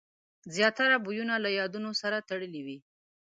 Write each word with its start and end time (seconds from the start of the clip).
زیاتره 0.55 0.97
بویونه 1.05 1.35
له 1.43 1.49
یادونو 1.59 1.91
سره 2.01 2.25
تړلي 2.29 2.61
وي. 2.65 2.77